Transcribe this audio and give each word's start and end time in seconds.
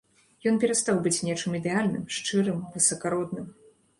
Ён 0.51 0.55
перастаў 0.63 0.95
быць 1.07 1.23
нечым 1.27 1.57
ідэальным, 1.59 2.07
шчырым, 2.15 2.65
высакародным. 2.77 3.45